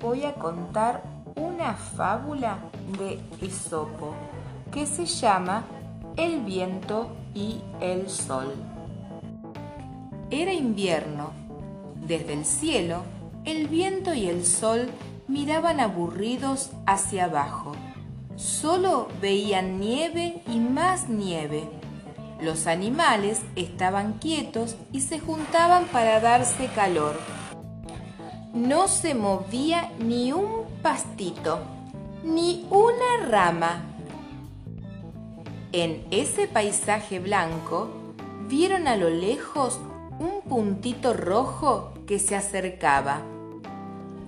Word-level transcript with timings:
voy 0.00 0.24
a 0.24 0.34
contar 0.34 1.02
una 1.36 1.74
fábula 1.74 2.58
de 2.98 3.20
Esopo 3.40 4.14
que 4.72 4.86
se 4.86 5.06
llama 5.06 5.64
El 6.16 6.40
viento 6.40 7.16
y 7.34 7.60
el 7.80 8.08
sol. 8.08 8.54
Era 10.30 10.52
invierno. 10.52 11.30
Desde 12.06 12.32
el 12.32 12.44
cielo, 12.44 13.02
el 13.44 13.68
viento 13.68 14.14
y 14.14 14.28
el 14.28 14.44
sol 14.44 14.88
miraban 15.26 15.80
aburridos 15.80 16.70
hacia 16.86 17.24
abajo. 17.24 17.72
Solo 18.36 19.08
veían 19.20 19.78
nieve 19.78 20.42
y 20.46 20.58
más 20.58 21.08
nieve. 21.08 21.68
Los 22.40 22.66
animales 22.66 23.42
estaban 23.56 24.14
quietos 24.14 24.76
y 24.92 25.00
se 25.00 25.18
juntaban 25.18 25.84
para 25.86 26.20
darse 26.20 26.68
calor. 26.68 27.16
No 28.58 28.88
se 28.88 29.14
movía 29.14 29.92
ni 30.00 30.32
un 30.32 30.64
pastito, 30.82 31.60
ni 32.24 32.66
una 32.70 33.28
rama. 33.28 33.84
En 35.70 36.04
ese 36.10 36.48
paisaje 36.48 37.20
blanco 37.20 37.88
vieron 38.48 38.88
a 38.88 38.96
lo 38.96 39.10
lejos 39.10 39.78
un 40.18 40.42
puntito 40.42 41.12
rojo 41.12 41.94
que 42.04 42.18
se 42.18 42.34
acercaba. 42.34 43.20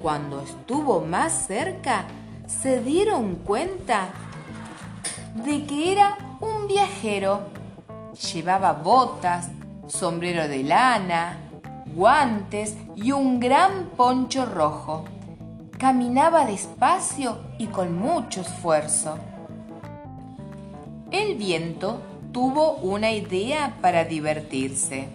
Cuando 0.00 0.42
estuvo 0.42 1.00
más 1.00 1.48
cerca, 1.48 2.04
se 2.46 2.80
dieron 2.80 3.34
cuenta 3.34 4.10
de 5.44 5.64
que 5.64 5.90
era 5.90 6.16
un 6.38 6.68
viajero. 6.68 7.40
Llevaba 8.32 8.74
botas, 8.74 9.48
sombrero 9.88 10.46
de 10.46 10.62
lana, 10.62 11.49
guantes 11.94 12.76
y 12.96 13.12
un 13.12 13.40
gran 13.40 13.90
poncho 13.96 14.46
rojo. 14.46 15.04
Caminaba 15.78 16.44
despacio 16.46 17.38
y 17.58 17.66
con 17.66 17.98
mucho 17.98 18.42
esfuerzo. 18.42 19.18
El 21.10 21.36
viento 21.36 22.00
tuvo 22.32 22.74
una 22.74 23.10
idea 23.10 23.76
para 23.80 24.04
divertirse. 24.04 25.08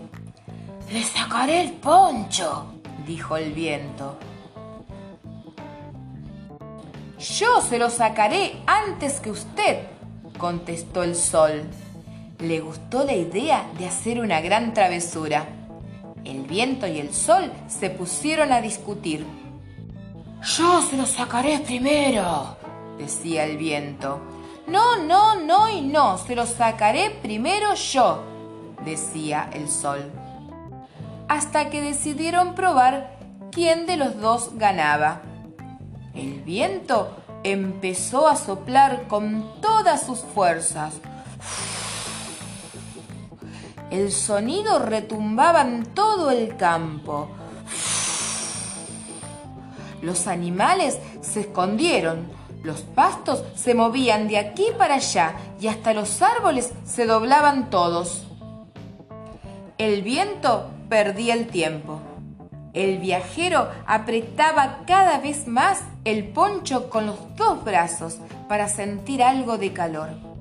Le 0.92 1.04
sacaré 1.04 1.62
el 1.62 1.72
poncho, 1.72 2.66
dijo 3.06 3.38
el 3.38 3.54
viento. 3.54 4.18
Yo 7.18 7.62
se 7.62 7.80
lo 7.80 7.90
sacaré 7.90 8.58
antes 8.68 9.20
que 9.20 9.32
usted, 9.32 9.80
contestó 10.38 11.04
el 11.04 11.16
sol. 11.16 11.64
Le 12.40 12.60
gustó 12.60 13.04
la 13.04 13.14
idea 13.14 13.66
de 13.80 13.88
hacer 13.88 14.20
una 14.20 14.42
gran 14.42 14.74
travesura. 14.74 15.46
El 16.26 16.42
viento 16.42 16.88
y 16.88 17.00
el 17.00 17.14
sol 17.14 17.52
se 17.68 17.90
pusieron 17.92 18.52
a 18.52 18.60
discutir. 18.60 19.26
Yo 20.58 20.82
se 20.82 20.98
lo 20.98 21.06
sacaré 21.06 21.60
primero, 21.60 22.58
decía 22.98 23.46
el 23.46 23.58
viento. 23.58 24.20
No, 24.68 24.98
no, 24.98 25.36
no 25.40 25.70
y 25.70 25.82
no, 25.82 26.18
se 26.18 26.36
lo 26.36 26.48
sacaré 26.48 27.12
primero 27.22 27.76
yo, 27.76 28.24
decía 28.84 29.50
el 29.54 29.70
sol. 29.70 30.12
Hasta 31.28 31.70
que 31.70 31.82
decidieron 31.82 32.56
probar 32.56 33.18
quién 33.52 33.86
de 33.86 33.98
los 33.98 34.20
dos 34.20 34.58
ganaba. 34.58 35.22
El 36.16 36.42
viento 36.42 37.16
empezó 37.44 38.28
a 38.28 38.36
soplar 38.36 39.08
con 39.08 39.62
todas 39.62 40.06
sus 40.06 40.20
fuerzas. 40.20 40.96
El 43.96 44.12
sonido 44.12 44.80
retumbaba 44.80 45.62
en 45.62 45.86
todo 45.86 46.30
el 46.30 46.58
campo. 46.58 47.30
Los 50.02 50.28
animales 50.28 51.00
se 51.22 51.40
escondieron, 51.40 52.28
los 52.62 52.82
pastos 52.82 53.46
se 53.56 53.74
movían 53.74 54.28
de 54.28 54.38
aquí 54.38 54.66
para 54.78 54.96
allá 54.96 55.36
y 55.62 55.68
hasta 55.68 55.94
los 55.94 56.22
árboles 56.22 56.74
se 56.84 57.06
doblaban 57.06 57.70
todos. 57.70 58.28
El 59.78 60.02
viento 60.02 60.72
perdía 60.90 61.34
el 61.34 61.48
tiempo. 61.48 62.02
El 62.74 62.98
viajero 62.98 63.70
apretaba 63.88 64.80
cada 64.86 65.20
vez 65.20 65.48
más 65.48 65.80
el 66.04 66.28
poncho 66.34 66.90
con 66.90 67.06
los 67.06 67.38
dos 67.38 67.64
brazos 67.64 68.18
para 68.50 68.68
sentir 68.68 69.24
algo 69.24 69.58
de 69.58 69.72
calor. 69.72 70.35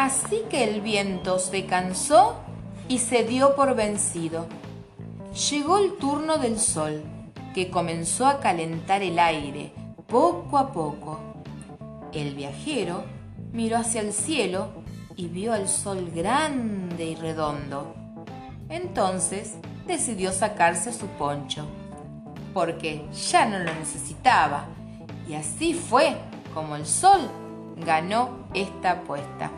Así 0.00 0.44
que 0.48 0.64
el 0.64 0.80
viento 0.80 1.38
se 1.38 1.66
cansó 1.66 2.36
y 2.88 3.00
se 3.00 3.22
dio 3.22 3.54
por 3.54 3.76
vencido. 3.76 4.46
Llegó 5.50 5.76
el 5.76 5.98
turno 5.98 6.38
del 6.38 6.58
sol, 6.58 7.02
que 7.52 7.70
comenzó 7.70 8.24
a 8.26 8.40
calentar 8.40 9.02
el 9.02 9.18
aire 9.18 9.74
poco 10.08 10.56
a 10.56 10.72
poco. 10.72 11.20
El 12.14 12.34
viajero 12.34 13.04
miró 13.52 13.76
hacia 13.76 14.00
el 14.00 14.14
cielo 14.14 14.70
y 15.16 15.28
vio 15.28 15.52
al 15.52 15.68
sol 15.68 16.10
grande 16.14 17.04
y 17.04 17.14
redondo. 17.14 17.94
Entonces 18.70 19.56
decidió 19.86 20.32
sacarse 20.32 20.94
su 20.94 21.08
poncho, 21.08 21.66
porque 22.54 23.06
ya 23.12 23.44
no 23.44 23.58
lo 23.58 23.74
necesitaba. 23.74 24.64
Y 25.28 25.34
así 25.34 25.74
fue 25.74 26.16
como 26.54 26.74
el 26.74 26.86
sol 26.86 27.20
ganó 27.84 28.46
esta 28.54 28.92
apuesta. 28.92 29.50